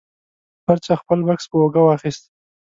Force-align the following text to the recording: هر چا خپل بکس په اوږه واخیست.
هر 0.67 0.77
چا 0.85 0.93
خپل 1.01 1.19
بکس 1.27 1.45
په 1.51 1.57
اوږه 1.61 1.81
واخیست. 1.83 2.23